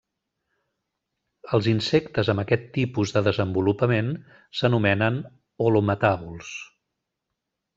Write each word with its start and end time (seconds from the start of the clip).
Els 1.57 1.67
insectes 1.73 2.31
amb 2.33 2.43
aquest 2.43 2.65
tipus 2.77 3.13
de 3.17 3.23
desenvolupament 3.27 4.09
s'anomenen 4.61 5.21
holometàbols. 5.67 6.51